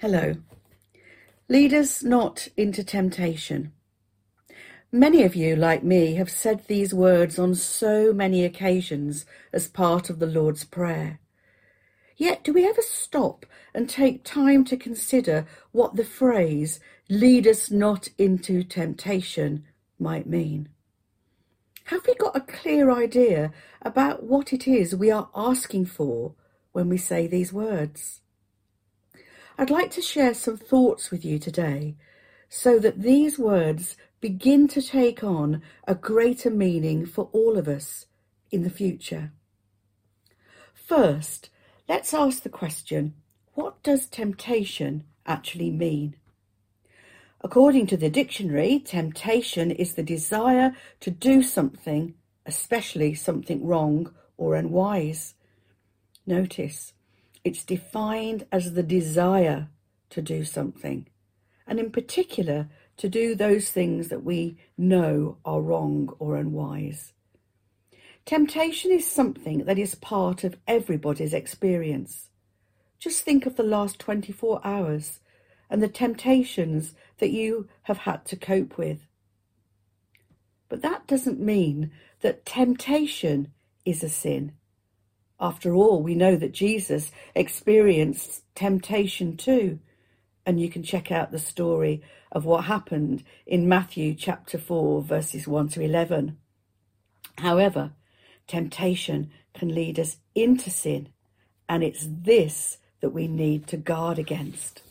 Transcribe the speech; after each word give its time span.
Hello. 0.00 0.36
Lead 1.48 1.74
us 1.74 2.04
not 2.04 2.46
into 2.56 2.84
temptation. 2.84 3.72
Many 4.92 5.24
of 5.24 5.34
you, 5.34 5.56
like 5.56 5.82
me, 5.82 6.14
have 6.14 6.30
said 6.30 6.62
these 6.68 6.94
words 6.94 7.36
on 7.36 7.56
so 7.56 8.12
many 8.12 8.44
occasions 8.44 9.26
as 9.52 9.66
part 9.66 10.08
of 10.08 10.20
the 10.20 10.26
Lord's 10.26 10.62
Prayer. 10.62 11.18
Yet, 12.16 12.44
do 12.44 12.52
we 12.52 12.64
ever 12.64 12.80
stop 12.80 13.44
and 13.74 13.90
take 13.90 14.22
time 14.22 14.64
to 14.66 14.76
consider 14.76 15.48
what 15.72 15.96
the 15.96 16.04
phrase, 16.04 16.78
lead 17.10 17.48
us 17.48 17.68
not 17.68 18.08
into 18.18 18.62
temptation, 18.62 19.64
might 19.98 20.28
mean? 20.28 20.68
Have 21.86 22.06
we 22.06 22.14
got 22.14 22.36
a 22.36 22.40
clear 22.40 22.92
idea 22.92 23.50
about 23.82 24.22
what 24.22 24.52
it 24.52 24.68
is 24.68 24.94
we 24.94 25.10
are 25.10 25.28
asking 25.34 25.86
for 25.86 26.36
when 26.70 26.88
we 26.88 26.98
say 26.98 27.26
these 27.26 27.52
words? 27.52 28.20
I'd 29.60 29.70
like 29.70 29.90
to 29.92 30.00
share 30.00 30.34
some 30.34 30.56
thoughts 30.56 31.10
with 31.10 31.24
you 31.24 31.40
today 31.40 31.96
so 32.48 32.78
that 32.78 33.02
these 33.02 33.40
words 33.40 33.96
begin 34.20 34.68
to 34.68 34.80
take 34.80 35.24
on 35.24 35.62
a 35.84 35.96
greater 35.96 36.48
meaning 36.48 37.04
for 37.04 37.28
all 37.32 37.58
of 37.58 37.66
us 37.66 38.06
in 38.52 38.62
the 38.62 38.70
future. 38.70 39.32
First, 40.72 41.50
let's 41.88 42.14
ask 42.14 42.44
the 42.44 42.48
question 42.48 43.14
what 43.54 43.82
does 43.82 44.06
temptation 44.06 45.02
actually 45.26 45.72
mean? 45.72 46.14
According 47.40 47.88
to 47.88 47.96
the 47.96 48.10
dictionary, 48.10 48.78
temptation 48.78 49.72
is 49.72 49.94
the 49.94 50.04
desire 50.04 50.76
to 51.00 51.10
do 51.10 51.42
something, 51.42 52.14
especially 52.46 53.14
something 53.14 53.66
wrong 53.66 54.14
or 54.36 54.54
unwise. 54.54 55.34
Notice, 56.26 56.92
it's 57.44 57.64
defined 57.64 58.46
as 58.50 58.74
the 58.74 58.82
desire 58.82 59.68
to 60.10 60.22
do 60.22 60.44
something, 60.44 61.06
and 61.66 61.78
in 61.78 61.90
particular, 61.90 62.68
to 62.96 63.08
do 63.08 63.34
those 63.34 63.70
things 63.70 64.08
that 64.08 64.24
we 64.24 64.58
know 64.76 65.38
are 65.44 65.60
wrong 65.60 66.14
or 66.18 66.36
unwise. 66.36 67.12
Temptation 68.24 68.90
is 68.90 69.06
something 69.06 69.64
that 69.64 69.78
is 69.78 69.94
part 69.94 70.44
of 70.44 70.58
everybody's 70.66 71.32
experience. 71.32 72.28
Just 72.98 73.22
think 73.22 73.46
of 73.46 73.56
the 73.56 73.62
last 73.62 73.98
24 73.98 74.60
hours 74.64 75.20
and 75.70 75.82
the 75.82 75.88
temptations 75.88 76.94
that 77.18 77.30
you 77.30 77.68
have 77.84 77.98
had 77.98 78.24
to 78.26 78.36
cope 78.36 78.76
with. 78.76 79.06
But 80.68 80.82
that 80.82 81.06
doesn't 81.06 81.40
mean 81.40 81.90
that 82.20 82.44
temptation 82.44 83.52
is 83.84 84.02
a 84.02 84.08
sin. 84.08 84.52
After 85.40 85.74
all, 85.74 86.02
we 86.02 86.14
know 86.14 86.36
that 86.36 86.52
Jesus 86.52 87.12
experienced 87.34 88.42
temptation 88.54 89.36
too. 89.36 89.78
And 90.44 90.60
you 90.60 90.68
can 90.68 90.82
check 90.82 91.12
out 91.12 91.30
the 91.30 91.38
story 91.38 92.02
of 92.32 92.44
what 92.44 92.64
happened 92.64 93.22
in 93.46 93.68
Matthew 93.68 94.14
chapter 94.14 94.58
4, 94.58 95.02
verses 95.02 95.46
1 95.46 95.68
to 95.70 95.82
11. 95.82 96.38
However, 97.38 97.92
temptation 98.46 99.30
can 99.54 99.74
lead 99.74 99.98
us 99.98 100.16
into 100.34 100.70
sin, 100.70 101.10
and 101.68 101.84
it's 101.84 102.06
this 102.08 102.78
that 103.00 103.10
we 103.10 103.28
need 103.28 103.66
to 103.68 103.76
guard 103.76 104.18
against. 104.18 104.82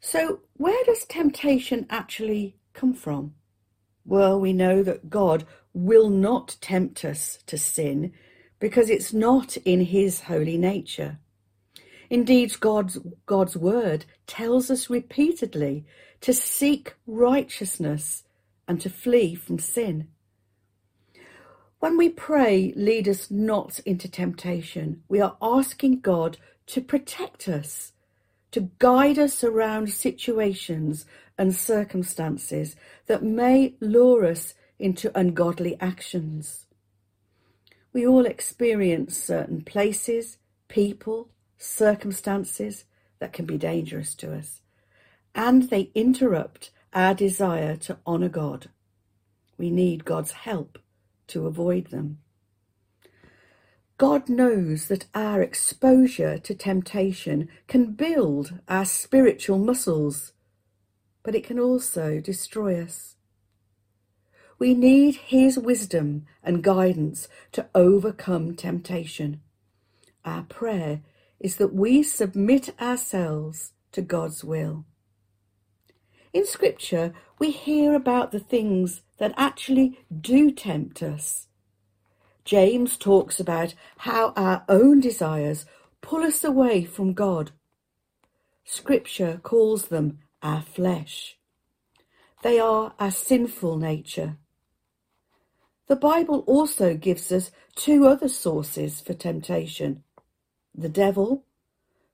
So, 0.00 0.40
where 0.54 0.82
does 0.84 1.04
temptation 1.04 1.86
actually 1.90 2.56
come 2.72 2.94
from? 2.94 3.34
Well, 4.04 4.38
we 4.38 4.52
know 4.52 4.82
that 4.82 5.10
God 5.10 5.44
will 5.72 6.10
not 6.10 6.56
tempt 6.60 7.04
us 7.04 7.38
to 7.46 7.58
sin 7.58 8.12
because 8.64 8.88
it's 8.88 9.12
not 9.12 9.58
in 9.58 9.82
his 9.82 10.20
holy 10.20 10.56
nature. 10.56 11.18
Indeed, 12.08 12.58
God's, 12.60 12.96
God's 13.26 13.58
word 13.58 14.06
tells 14.26 14.70
us 14.70 14.88
repeatedly 14.88 15.84
to 16.22 16.32
seek 16.32 16.94
righteousness 17.06 18.22
and 18.66 18.80
to 18.80 18.88
flee 18.88 19.34
from 19.34 19.58
sin. 19.58 20.08
When 21.80 21.98
we 21.98 22.08
pray, 22.08 22.72
lead 22.74 23.06
us 23.06 23.30
not 23.30 23.80
into 23.80 24.08
temptation, 24.10 25.02
we 25.10 25.20
are 25.20 25.36
asking 25.42 26.00
God 26.00 26.38
to 26.68 26.80
protect 26.80 27.48
us, 27.48 27.92
to 28.52 28.70
guide 28.78 29.18
us 29.18 29.44
around 29.44 29.90
situations 29.90 31.04
and 31.36 31.54
circumstances 31.54 32.76
that 33.08 33.22
may 33.22 33.74
lure 33.80 34.24
us 34.24 34.54
into 34.78 35.12
ungodly 35.14 35.78
actions. 35.82 36.63
We 37.94 38.04
all 38.04 38.26
experience 38.26 39.16
certain 39.16 39.62
places, 39.62 40.36
people, 40.66 41.30
circumstances 41.56 42.86
that 43.20 43.32
can 43.32 43.46
be 43.46 43.56
dangerous 43.56 44.16
to 44.16 44.34
us, 44.36 44.62
and 45.32 45.70
they 45.70 45.92
interrupt 45.94 46.72
our 46.92 47.14
desire 47.14 47.76
to 47.76 47.98
honour 48.04 48.28
God. 48.28 48.68
We 49.56 49.70
need 49.70 50.04
God's 50.04 50.32
help 50.32 50.80
to 51.28 51.46
avoid 51.46 51.86
them. 51.86 52.18
God 53.96 54.28
knows 54.28 54.88
that 54.88 55.06
our 55.14 55.40
exposure 55.40 56.36
to 56.38 56.52
temptation 56.52 57.48
can 57.68 57.92
build 57.92 58.58
our 58.66 58.84
spiritual 58.84 59.58
muscles, 59.58 60.32
but 61.22 61.36
it 61.36 61.44
can 61.44 61.60
also 61.60 62.18
destroy 62.18 62.82
us. 62.82 63.13
We 64.64 64.72
need 64.72 65.16
His 65.16 65.58
wisdom 65.58 66.24
and 66.42 66.64
guidance 66.64 67.28
to 67.52 67.68
overcome 67.74 68.54
temptation. 68.54 69.42
Our 70.24 70.44
prayer 70.44 71.02
is 71.38 71.56
that 71.56 71.74
we 71.74 72.02
submit 72.02 72.74
ourselves 72.80 73.74
to 73.92 74.00
God's 74.00 74.42
will. 74.42 74.86
In 76.32 76.46
Scripture, 76.46 77.12
we 77.38 77.50
hear 77.50 77.94
about 77.94 78.32
the 78.32 78.40
things 78.40 79.02
that 79.18 79.34
actually 79.36 79.98
do 80.18 80.50
tempt 80.50 81.02
us. 81.02 81.46
James 82.46 82.96
talks 82.96 83.38
about 83.38 83.74
how 83.98 84.32
our 84.34 84.64
own 84.70 84.98
desires 84.98 85.66
pull 86.00 86.22
us 86.22 86.42
away 86.42 86.84
from 86.84 87.12
God. 87.12 87.50
Scripture 88.64 89.40
calls 89.42 89.88
them 89.88 90.20
our 90.42 90.62
flesh. 90.62 91.36
They 92.42 92.58
are 92.58 92.94
our 92.98 93.10
sinful 93.10 93.76
nature. 93.76 94.38
The 95.86 95.96
Bible 95.96 96.44
also 96.46 96.94
gives 96.94 97.30
us 97.30 97.50
two 97.76 98.06
other 98.06 98.28
sources 98.28 99.02
for 99.02 99.12
temptation. 99.12 100.02
The 100.74 100.88
devil, 100.88 101.44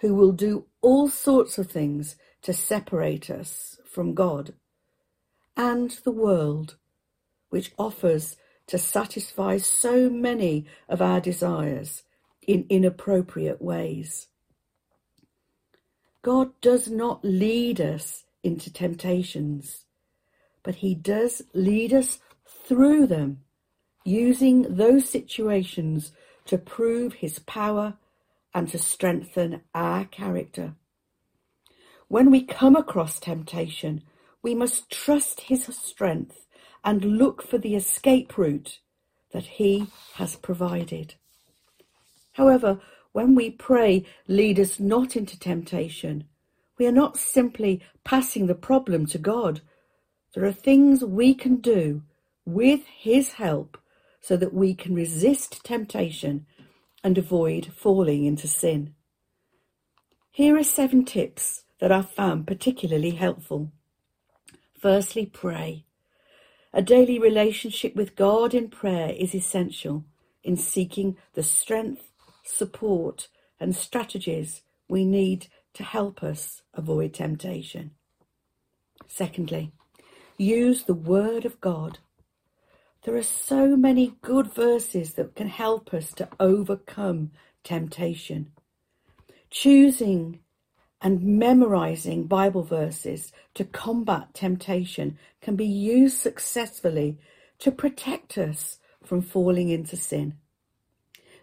who 0.00 0.14
will 0.14 0.32
do 0.32 0.66
all 0.80 1.08
sorts 1.08 1.58
of 1.58 1.70
things 1.70 2.16
to 2.42 2.52
separate 2.52 3.30
us 3.30 3.78
from 3.88 4.14
God, 4.14 4.54
and 5.56 5.90
the 6.02 6.10
world, 6.10 6.76
which 7.50 7.72
offers 7.78 8.36
to 8.66 8.78
satisfy 8.78 9.58
so 9.58 10.10
many 10.10 10.66
of 10.88 11.00
our 11.00 11.20
desires 11.20 12.02
in 12.46 12.66
inappropriate 12.68 13.62
ways. 13.62 14.26
God 16.22 16.50
does 16.60 16.88
not 16.88 17.24
lead 17.24 17.80
us 17.80 18.24
into 18.42 18.72
temptations, 18.72 19.84
but 20.64 20.76
He 20.76 20.96
does 20.96 21.42
lead 21.54 21.92
us 21.92 22.18
through 22.44 23.06
them 23.06 23.42
using 24.04 24.62
those 24.62 25.08
situations 25.08 26.12
to 26.46 26.58
prove 26.58 27.14
his 27.14 27.38
power 27.40 27.94
and 28.54 28.68
to 28.68 28.78
strengthen 28.78 29.62
our 29.74 30.04
character. 30.04 30.74
When 32.08 32.30
we 32.30 32.44
come 32.44 32.76
across 32.76 33.18
temptation, 33.18 34.02
we 34.42 34.54
must 34.54 34.90
trust 34.90 35.42
his 35.42 35.64
strength 35.66 36.46
and 36.84 37.04
look 37.04 37.42
for 37.42 37.58
the 37.58 37.74
escape 37.74 38.36
route 38.36 38.80
that 39.32 39.44
he 39.44 39.86
has 40.14 40.36
provided. 40.36 41.14
However, 42.32 42.80
when 43.12 43.34
we 43.34 43.50
pray, 43.50 44.04
lead 44.26 44.58
us 44.58 44.80
not 44.80 45.16
into 45.16 45.38
temptation, 45.38 46.24
we 46.78 46.86
are 46.86 46.92
not 46.92 47.16
simply 47.16 47.82
passing 48.04 48.46
the 48.46 48.54
problem 48.54 49.06
to 49.06 49.18
God. 49.18 49.60
There 50.34 50.44
are 50.44 50.52
things 50.52 51.04
we 51.04 51.34
can 51.34 51.56
do 51.56 52.02
with 52.44 52.80
his 52.86 53.32
help 53.32 53.78
so 54.22 54.36
that 54.36 54.54
we 54.54 54.74
can 54.74 54.94
resist 54.94 55.62
temptation 55.64 56.46
and 57.04 57.18
avoid 57.18 57.66
falling 57.76 58.24
into 58.24 58.48
sin. 58.48 58.94
Here 60.30 60.56
are 60.56 60.64
seven 60.64 61.04
tips 61.04 61.64
that 61.80 61.92
I've 61.92 62.10
found 62.10 62.46
particularly 62.46 63.10
helpful. 63.10 63.72
Firstly, 64.80 65.26
pray. 65.26 65.84
A 66.72 66.80
daily 66.80 67.18
relationship 67.18 67.94
with 67.94 68.16
God 68.16 68.54
in 68.54 68.70
prayer 68.70 69.10
is 69.10 69.34
essential 69.34 70.04
in 70.42 70.56
seeking 70.56 71.16
the 71.34 71.42
strength, 71.42 72.08
support, 72.44 73.28
and 73.60 73.76
strategies 73.76 74.62
we 74.88 75.04
need 75.04 75.48
to 75.74 75.82
help 75.82 76.22
us 76.22 76.62
avoid 76.74 77.12
temptation. 77.12 77.90
Secondly, 79.06 79.72
use 80.38 80.84
the 80.84 80.94
Word 80.94 81.44
of 81.44 81.60
God 81.60 81.98
there 83.04 83.16
are 83.16 83.22
so 83.22 83.76
many 83.76 84.14
good 84.22 84.52
verses 84.54 85.14
that 85.14 85.34
can 85.34 85.48
help 85.48 85.92
us 85.92 86.12
to 86.14 86.28
overcome 86.38 87.32
temptation. 87.64 88.52
Choosing 89.50 90.38
and 91.00 91.22
memorizing 91.22 92.24
Bible 92.24 92.62
verses 92.62 93.32
to 93.54 93.64
combat 93.64 94.32
temptation 94.34 95.18
can 95.40 95.56
be 95.56 95.66
used 95.66 96.18
successfully 96.18 97.18
to 97.58 97.72
protect 97.72 98.38
us 98.38 98.78
from 99.04 99.20
falling 99.20 99.68
into 99.68 99.96
sin. 99.96 100.34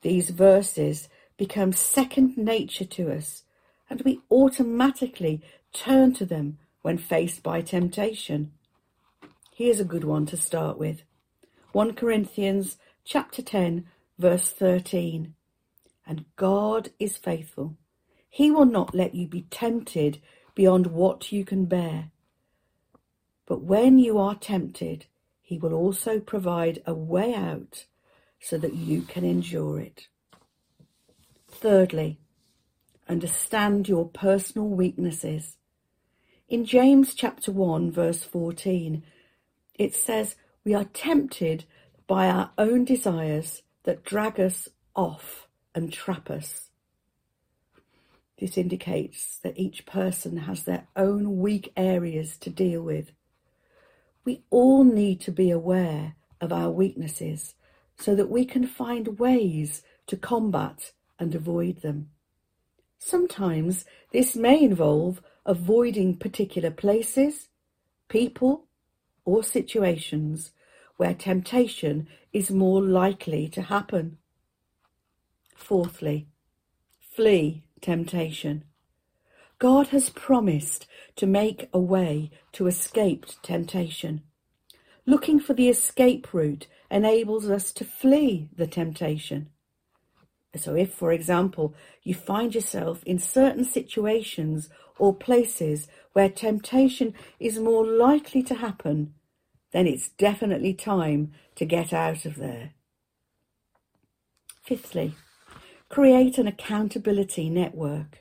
These 0.00 0.30
verses 0.30 1.10
become 1.36 1.72
second 1.72 2.38
nature 2.38 2.86
to 2.86 3.12
us, 3.12 3.44
and 3.90 4.00
we 4.02 4.20
automatically 4.30 5.42
turn 5.74 6.14
to 6.14 6.24
them 6.24 6.58
when 6.80 6.96
faced 6.96 7.42
by 7.42 7.60
temptation. 7.60 8.52
Here's 9.54 9.80
a 9.80 9.84
good 9.84 10.04
one 10.04 10.24
to 10.26 10.36
start 10.36 10.78
with. 10.78 11.02
1 11.72 11.94
Corinthians 11.94 12.78
chapter 13.04 13.42
10 13.42 13.86
verse 14.18 14.50
13. 14.50 15.34
And 16.06 16.24
God 16.36 16.90
is 16.98 17.16
faithful 17.16 17.76
he 18.34 18.50
will 18.50 18.64
not 18.64 18.94
let 18.94 19.14
you 19.14 19.28
be 19.28 19.42
tempted 19.50 20.18
beyond 20.54 20.86
what 20.86 21.32
you 21.32 21.44
can 21.44 21.66
bear. 21.66 22.10
But 23.44 23.60
when 23.60 23.98
you 23.98 24.16
are 24.16 24.34
tempted, 24.34 25.04
he 25.42 25.58
will 25.58 25.74
also 25.74 26.18
provide 26.18 26.82
a 26.86 26.94
way 26.94 27.34
out 27.34 27.84
so 28.40 28.56
that 28.56 28.72
you 28.72 29.02
can 29.02 29.22
endure 29.22 29.80
it. 29.80 30.06
Thirdly, 31.46 32.20
understand 33.06 33.86
your 33.86 34.08
personal 34.08 34.66
weaknesses. 34.66 35.58
In 36.48 36.64
James 36.64 37.14
chapter 37.14 37.52
1 37.52 37.92
verse 37.92 38.22
14, 38.22 39.02
it 39.74 39.94
says, 39.94 40.36
we 40.64 40.74
are 40.74 40.84
tempted 40.84 41.64
by 42.06 42.28
our 42.28 42.50
own 42.58 42.84
desires 42.84 43.62
that 43.84 44.04
drag 44.04 44.38
us 44.38 44.68
off 44.94 45.48
and 45.74 45.92
trap 45.92 46.30
us. 46.30 46.70
This 48.38 48.56
indicates 48.58 49.38
that 49.42 49.58
each 49.58 49.86
person 49.86 50.36
has 50.38 50.64
their 50.64 50.86
own 50.96 51.38
weak 51.38 51.72
areas 51.76 52.36
to 52.38 52.50
deal 52.50 52.82
with. 52.82 53.12
We 54.24 54.42
all 54.50 54.84
need 54.84 55.20
to 55.22 55.32
be 55.32 55.50
aware 55.50 56.16
of 56.40 56.52
our 56.52 56.70
weaknesses 56.70 57.54
so 57.96 58.14
that 58.14 58.30
we 58.30 58.44
can 58.44 58.66
find 58.66 59.18
ways 59.18 59.82
to 60.08 60.16
combat 60.16 60.92
and 61.18 61.34
avoid 61.34 61.82
them. 61.82 62.10
Sometimes 62.98 63.84
this 64.12 64.36
may 64.36 64.62
involve 64.62 65.22
avoiding 65.44 66.16
particular 66.16 66.70
places, 66.70 67.48
people, 68.08 68.66
or 69.24 69.42
situations 69.42 70.52
where 70.96 71.14
temptation 71.14 72.06
is 72.32 72.50
more 72.50 72.82
likely 72.82 73.48
to 73.48 73.62
happen. 73.62 74.18
Fourthly, 75.54 76.28
flee 76.98 77.64
temptation. 77.80 78.64
God 79.58 79.88
has 79.88 80.10
promised 80.10 80.86
to 81.16 81.26
make 81.26 81.68
a 81.72 81.78
way 81.78 82.30
to 82.52 82.66
escape 82.66 83.26
temptation. 83.42 84.22
Looking 85.06 85.40
for 85.40 85.54
the 85.54 85.68
escape 85.68 86.32
route 86.32 86.66
enables 86.90 87.48
us 87.48 87.72
to 87.74 87.84
flee 87.84 88.48
the 88.56 88.66
temptation. 88.66 89.50
So, 90.54 90.74
if, 90.74 90.92
for 90.92 91.12
example, 91.12 91.74
you 92.02 92.14
find 92.14 92.54
yourself 92.54 93.02
in 93.04 93.18
certain 93.18 93.64
situations 93.64 94.68
or 94.98 95.14
places 95.14 95.88
where 96.12 96.28
temptation 96.28 97.14
is 97.40 97.58
more 97.58 97.86
likely 97.86 98.42
to 98.44 98.54
happen, 98.54 99.14
then 99.72 99.86
it's 99.86 100.10
definitely 100.10 100.74
time 100.74 101.32
to 101.54 101.64
get 101.64 101.92
out 101.92 102.26
of 102.26 102.36
there. 102.36 102.72
Fifthly, 104.62 105.14
Create 105.92 106.38
an 106.38 106.46
accountability 106.46 107.50
network. 107.50 108.20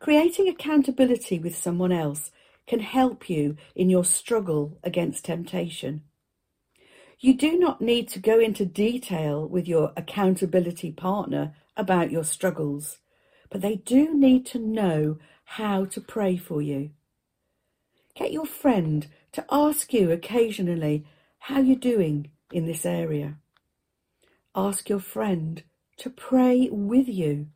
Creating 0.00 0.48
accountability 0.48 1.38
with 1.38 1.54
someone 1.56 1.92
else 1.92 2.32
can 2.66 2.80
help 2.80 3.30
you 3.30 3.56
in 3.76 3.88
your 3.88 4.04
struggle 4.04 4.76
against 4.82 5.26
temptation. 5.26 6.02
You 7.22 7.34
do 7.34 7.58
not 7.58 7.82
need 7.82 8.08
to 8.08 8.18
go 8.18 8.40
into 8.40 8.64
detail 8.64 9.46
with 9.46 9.68
your 9.68 9.92
accountability 9.94 10.90
partner 10.90 11.54
about 11.76 12.10
your 12.10 12.24
struggles, 12.24 12.98
but 13.50 13.60
they 13.60 13.76
do 13.76 14.14
need 14.14 14.46
to 14.46 14.58
know 14.58 15.18
how 15.44 15.84
to 15.84 16.00
pray 16.00 16.38
for 16.38 16.62
you. 16.62 16.92
Get 18.14 18.32
your 18.32 18.46
friend 18.46 19.06
to 19.32 19.44
ask 19.50 19.92
you 19.92 20.10
occasionally 20.10 21.04
how 21.38 21.60
you're 21.60 21.76
doing 21.76 22.30
in 22.52 22.64
this 22.64 22.86
area. 22.86 23.36
Ask 24.54 24.88
your 24.88 24.98
friend 24.98 25.62
to 25.98 26.08
pray 26.08 26.70
with 26.72 27.06
you 27.06 27.48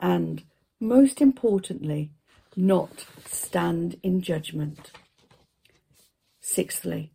and, 0.00 0.44
most 0.80 1.20
importantly, 1.20 2.10
not 2.56 3.04
stand 3.26 3.98
in 4.02 4.22
judgment. 4.22 4.92
Sixthly, 6.40 7.13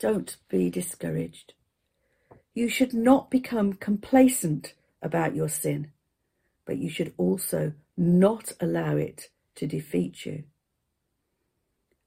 don't 0.00 0.38
be 0.48 0.70
discouraged. 0.70 1.52
You 2.54 2.68
should 2.68 2.92
not 2.92 3.30
become 3.30 3.74
complacent 3.74 4.74
about 5.00 5.36
your 5.36 5.48
sin, 5.48 5.92
but 6.64 6.78
you 6.78 6.90
should 6.90 7.12
also 7.16 7.74
not 7.96 8.52
allow 8.60 8.96
it 8.96 9.28
to 9.54 9.66
defeat 9.66 10.26
you. 10.26 10.44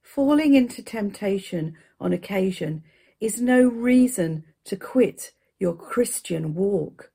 Falling 0.02 0.56
into 0.56 0.84
temptation 0.84 1.76
on 2.00 2.12
occasion 2.12 2.84
is 3.22 3.40
no 3.40 3.64
reason 3.64 4.44
to 4.66 4.76
quit 4.76 5.32
your 5.60 5.76
Christian 5.76 6.56
walk. 6.56 7.12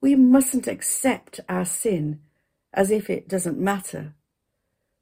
We 0.00 0.16
mustn't 0.16 0.66
accept 0.66 1.40
our 1.48 1.64
sin 1.64 2.20
as 2.72 2.90
if 2.90 3.08
it 3.08 3.28
doesn't 3.28 3.58
matter, 3.58 4.14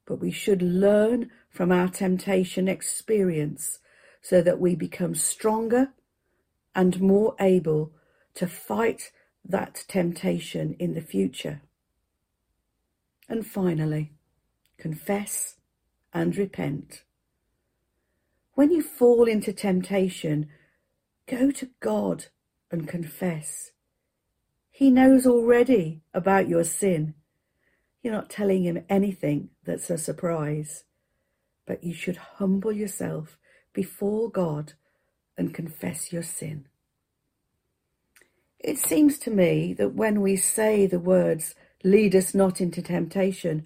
but 0.05 0.19
we 0.19 0.31
should 0.31 0.61
learn 0.61 1.31
from 1.49 1.71
our 1.71 1.87
temptation 1.87 2.67
experience 2.67 3.79
so 4.27 4.41
that 4.41 4.59
we 4.59 4.75
become 4.75 5.13
stronger 5.13 5.89
and 6.73 6.99
more 6.99 7.35
able 7.39 7.91
to 8.33 8.47
fight 8.47 9.11
that 9.47 9.85
temptation 9.87 10.75
in 10.79 10.95
the 10.95 11.01
future. 11.01 11.61
And 13.29 13.45
finally, 13.45 14.13
confess 14.79 15.57
and 16.11 16.35
repent. 16.35 17.03
When 18.55 18.71
you 18.71 18.81
fall 18.81 19.25
into 19.25 19.53
temptation, 19.53 20.49
go 21.27 21.51
to 21.51 21.69
God 21.79 22.25
and 22.71 22.87
confess. 22.87 23.73
He 24.71 24.89
knows 24.89 25.27
already 25.27 26.01
about 26.15 26.49
your 26.49 26.63
sin. 26.63 27.13
You're 28.01 28.15
not 28.15 28.31
telling 28.31 28.63
him 28.63 28.85
anything 28.89 29.49
that's 29.63 29.91
a 29.91 29.99
surprise, 29.99 30.83
but 31.67 31.83
you 31.83 31.93
should 31.93 32.17
humble 32.17 32.71
yourself 32.71 33.37
before 33.75 34.31
God 34.31 34.73
and 35.37 35.53
confess 35.53 36.11
your 36.11 36.23
sin. 36.23 36.67
It 38.59 38.79
seems 38.79 39.19
to 39.19 39.29
me 39.29 39.73
that 39.73 39.93
when 39.93 40.21
we 40.21 40.37
say 40.37 40.87
the 40.87 40.99
words, 40.99 41.53
lead 41.83 42.15
us 42.15 42.33
not 42.33 42.59
into 42.59 42.81
temptation, 42.81 43.65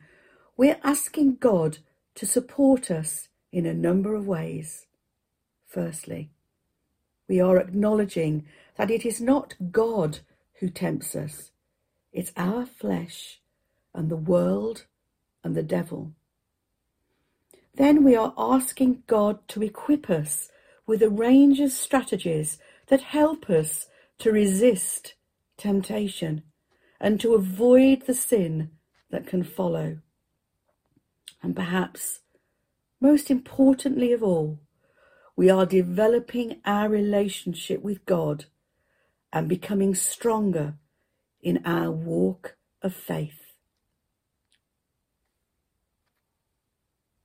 we're 0.58 0.80
asking 0.84 1.36
God 1.36 1.78
to 2.16 2.26
support 2.26 2.92
us 2.92 3.30
in 3.54 3.66
a 3.66 3.74
number 3.74 4.16
of 4.16 4.28
ways. 4.28 4.88
Firstly, 5.68 6.32
we 7.30 7.40
are 7.40 7.58
acknowledging 7.58 8.46
that 8.76 8.92
it 8.92 9.06
is 9.06 9.22
not 9.22 9.56
God 9.72 10.20
who 10.60 10.70
tempts 10.70 11.16
us. 11.16 11.52
It's 12.12 12.34
our 12.36 12.66
flesh 12.66 13.40
and 13.94 14.10
the 14.10 14.18
world 14.18 14.86
and 15.44 15.56
the 15.56 15.64
devil. 15.64 16.14
Then 17.76 18.04
we 18.04 18.16
are 18.16 18.34
asking 18.38 19.04
God 19.08 19.48
to 19.50 19.64
equip 19.64 20.10
us 20.10 20.50
with 20.86 21.02
a 21.02 21.10
range 21.10 21.60
of 21.60 21.72
strategies 21.72 22.58
that 22.88 23.02
help 23.02 23.50
us 23.50 23.88
to 24.20 24.32
resist 24.32 25.14
temptation 25.58 26.44
and 27.00 27.20
to 27.22 27.36
avoid 27.36 28.06
the 28.06 28.14
sin 28.14 28.72
that 29.12 29.28
can 29.28 29.44
follow. 29.44 30.00
And 31.42 31.56
perhaps, 31.56 32.20
most 33.00 33.32
importantly 33.32 34.12
of 34.12 34.24
all, 34.24 34.60
we 35.36 35.50
are 35.50 35.66
developing 35.66 36.60
our 36.66 36.90
relationship 36.90 37.82
with 37.82 38.06
God 38.06 38.46
and 39.32 39.48
becoming 39.48 39.96
stronger 39.96 40.76
in 41.42 41.62
our 41.66 41.92
walk 41.92 42.58
of 42.82 42.94
faith. 42.94 43.49